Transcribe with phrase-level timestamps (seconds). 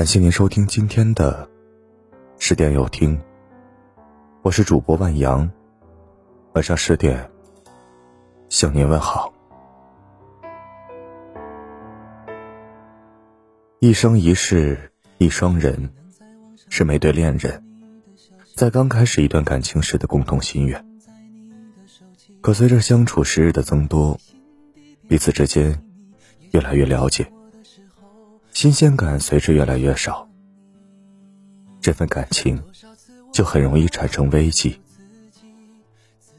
[0.00, 1.46] 感谢您收听今天的
[2.38, 3.20] 十点有听，
[4.40, 5.50] 我是主播万阳。
[6.54, 7.30] 晚上十点
[8.48, 9.30] 向您问好。
[13.80, 15.92] 一生一世一双人，
[16.70, 17.62] 是每对恋人
[18.56, 20.82] 在刚开始一段感情时的共同心愿。
[22.40, 24.18] 可随着相处时日的增多，
[25.06, 25.84] 彼此之间
[26.52, 27.30] 越来越了解，
[28.52, 30.28] 新鲜感随之越来越少，
[31.80, 32.62] 这份感情
[33.32, 34.80] 就很容易产生危机。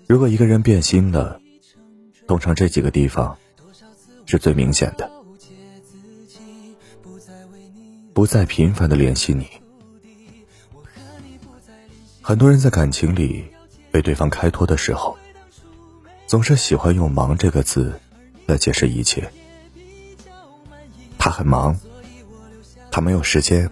[0.08, 1.40] 如果一个人变心了，
[2.28, 3.38] 通常这几个地方
[4.26, 5.12] 是最明显的：
[8.14, 9.48] 不再频繁的联系你。
[12.22, 13.46] 很多人在感情里
[13.92, 15.18] 被对方开脱的时候。
[16.28, 18.00] 总是喜欢用“忙”这个字
[18.46, 19.30] 来解释一切。
[21.18, 21.78] 他很忙，
[22.91, 23.72] 他没有时间，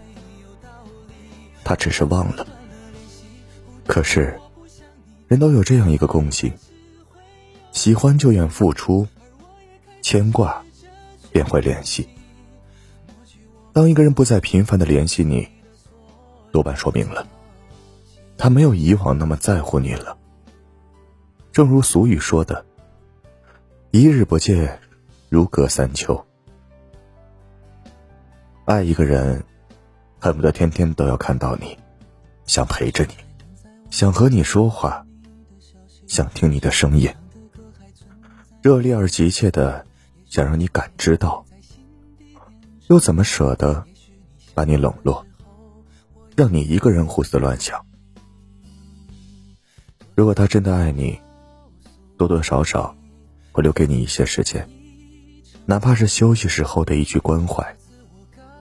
[1.64, 2.48] 他只是忘了。
[3.86, 4.40] 可是，
[5.28, 6.54] 人都有这样一个共性：
[7.72, 9.06] 喜欢就愿付出，
[10.02, 10.64] 牵挂
[11.32, 12.08] 便会联系。
[13.74, 15.48] 当一个人不再频繁的联系你，
[16.52, 17.28] 多半说明了
[18.38, 20.18] 他没有以往那么在乎你了。
[21.52, 22.66] 正如俗语说的
[23.92, 24.80] ：“一日不见，
[25.28, 26.26] 如隔三秋。”
[28.70, 29.44] 爱一个人，
[30.20, 31.76] 恨不得天天都要看到你，
[32.46, 33.16] 想陪着你，
[33.90, 35.04] 想和你说话，
[36.06, 37.12] 想听你的声音，
[38.62, 39.84] 热烈而急切的
[40.28, 41.44] 想让你感知到，
[42.90, 43.84] 又怎么舍得
[44.54, 45.26] 把你冷落，
[46.36, 47.84] 让你一个人胡思乱想？
[50.14, 51.20] 如果他真的爱你，
[52.20, 52.96] 多多少少
[53.52, 54.70] 会留给你一些时间，
[55.66, 57.76] 哪怕是休息时候的一句关怀，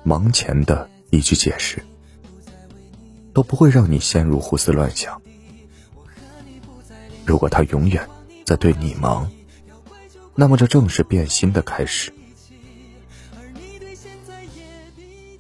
[0.08, 1.84] 忙前的一句解释，
[3.34, 5.20] 都不会让你陷入胡思乱想。
[7.26, 8.08] 如果他永远
[8.46, 9.30] 在对你忙，
[10.34, 12.10] 那么这正是变心的开始，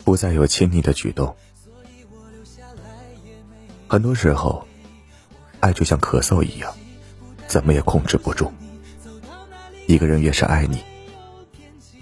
[0.04, 1.34] 不再有亲昵的举动。
[3.88, 4.68] 很多时候，
[5.60, 6.70] 爱就像咳嗽一样。
[7.46, 8.52] 怎么也控制不住。
[9.86, 10.84] 一个人越是爱你，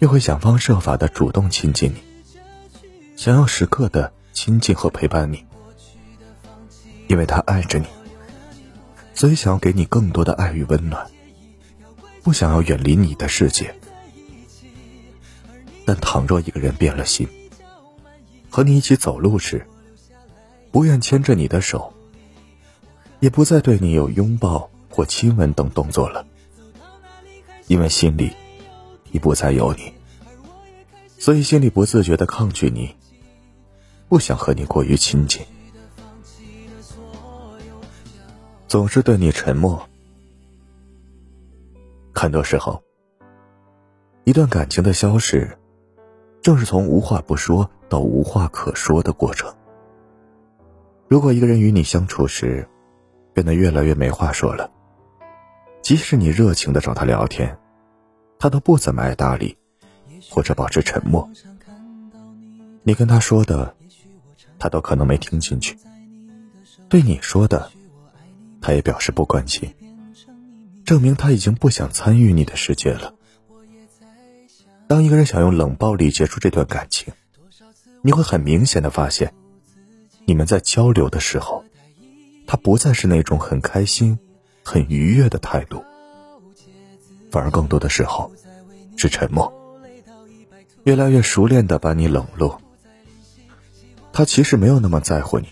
[0.00, 2.03] 越会想方设法的主动亲近你，
[3.16, 5.44] 想要时刻的亲近和陪伴你。
[7.09, 7.87] 因为他爱着你，
[9.15, 11.10] 所以想要给你更多的爱与温暖，
[12.22, 13.75] 不想要远离你的世界。
[15.84, 17.28] 但倘若一个人变了心，
[18.50, 19.66] 和你一起走路时，
[20.71, 21.93] 不愿牵着你的手，
[23.21, 24.71] 也不再对你有拥抱。
[24.88, 26.27] 或亲吻等动作了，
[27.66, 28.33] 因为心里
[29.12, 29.93] 已不再有你，
[31.19, 32.96] 所以心里不自觉的抗拒你，
[34.09, 35.44] 不想和你过于亲近，
[38.69, 39.89] 总是对你沉默。
[42.15, 42.81] 很多时候，
[44.25, 45.59] 一段感情的消逝，
[46.41, 49.53] 正是从无话不说到无话可说的过程。
[51.09, 52.69] 如果一个人与你相处时，
[53.34, 54.71] 变得越来越没话说了。
[55.83, 57.59] 即使你热情的找他聊天，
[58.39, 59.56] 他都不怎么爱搭理，
[60.31, 61.28] 或者保持沉默。
[62.83, 63.75] 你跟他说的，
[64.66, 65.77] 他都可能没听进去；
[66.88, 67.71] 对你说的，
[68.60, 69.72] 他也表示不关心，
[70.84, 73.15] 证明他已经不想参与你的世界了。
[74.88, 77.15] 当一个人想用冷暴力结束这段感情，
[78.03, 79.32] 你会很明显的发现，
[80.25, 81.65] 你们在交流的时候，
[82.44, 84.19] 他不再是那种很开心。
[84.69, 85.84] 很愉悦的态度，
[87.31, 88.33] 反而更多的时候
[88.97, 89.53] 是沉默，
[90.83, 92.60] 越来越熟练的把你冷落。
[94.16, 95.47] 他其实没有那么在乎你。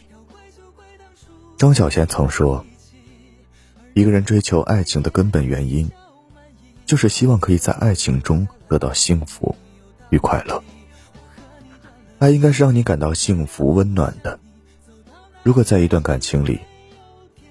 [1.58, 2.64] 张小娴曾说
[3.92, 5.90] ：“一个人追求爱情的根本原因，
[6.86, 9.54] 就是希望可以在爱情中得到幸福
[10.08, 10.64] 与快乐。
[12.18, 14.40] 爱应该是让你感到幸福温暖的。
[15.42, 16.58] 如果在一段感情里，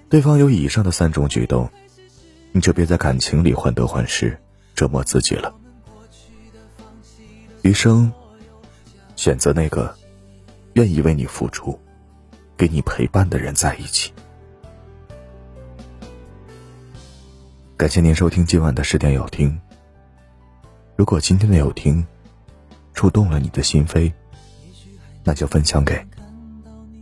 [0.09, 1.69] 对方有以上的三种举动，
[2.51, 4.35] 你就别在感情里患得患失，
[4.73, 5.53] 折磨自己了。
[7.61, 8.11] 余生，
[9.15, 9.95] 选择那个
[10.73, 11.79] 愿意为你付出、
[12.57, 14.11] 给你陪伴的人在一起。
[17.77, 19.59] 感谢您收听今晚的十点有听。
[20.95, 22.05] 如果今天的有听
[22.93, 24.11] 触动了你的心扉，
[25.23, 26.05] 那就分享给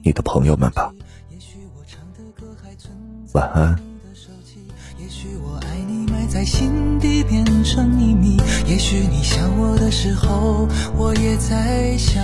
[0.04, 0.94] 你的朋友们吧。
[3.34, 3.80] 晚安
[6.30, 12.24] 在心底变成秘密也许你想我的时候我也在想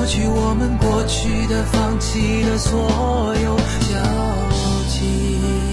[0.00, 2.80] 抹去我们过去的、放弃的所
[3.36, 3.54] 有
[3.86, 5.69] 交集。